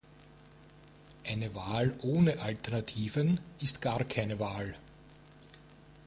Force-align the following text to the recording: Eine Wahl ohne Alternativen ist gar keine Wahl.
Eine 1.23 1.53
Wahl 1.53 1.93
ohne 2.01 2.41
Alternativen 2.41 3.39
ist 3.59 3.83
gar 3.83 4.03
keine 4.03 4.39
Wahl. 4.39 4.73